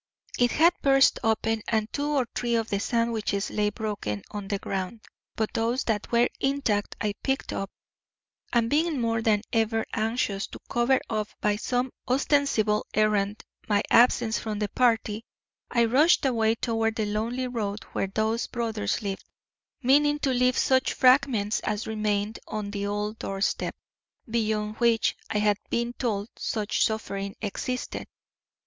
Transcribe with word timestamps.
It 0.39 0.49
had 0.53 0.73
burst 0.81 1.19
open 1.23 1.61
and 1.67 1.87
two 1.93 2.07
or 2.07 2.27
three 2.33 2.55
of 2.55 2.69
the 2.71 2.79
sandwiches 2.79 3.51
lay 3.51 3.69
broken 3.69 4.23
on 4.31 4.47
the 4.47 4.57
ground. 4.57 5.01
But 5.35 5.53
those 5.53 5.83
that 5.83 6.11
were 6.11 6.27
intact 6.39 6.95
I 6.99 7.13
picked 7.21 7.53
up, 7.53 7.69
and 8.51 8.67
being 8.67 8.99
more 8.99 9.21
than 9.21 9.43
ever 9.53 9.85
anxious 9.93 10.47
to 10.47 10.59
cover 10.67 10.99
up 11.07 11.27
by 11.39 11.55
some 11.57 11.91
ostensible 12.09 12.87
errand 12.95 13.43
my 13.69 13.83
absence 13.91 14.39
from 14.39 14.57
the 14.57 14.69
party, 14.69 15.23
I 15.69 15.85
rushed 15.85 16.25
away 16.25 16.55
toward 16.55 16.95
the 16.95 17.05
lonely 17.05 17.47
road 17.47 17.83
where 17.93 18.07
these 18.07 18.47
brothers 18.47 19.03
lived, 19.03 19.23
meaning 19.83 20.17
to 20.21 20.31
leave 20.31 20.57
such 20.57 20.93
fragments 20.93 21.59
as 21.59 21.85
remained 21.85 22.39
on 22.47 22.71
the 22.71 22.87
old 22.87 23.19
doorstep, 23.19 23.75
beyond 24.27 24.77
which 24.77 25.15
I 25.29 25.37
had 25.37 25.57
been 25.69 25.93
told 25.93 26.29
such 26.39 26.83
suffering 26.83 27.35
existed. 27.39 28.07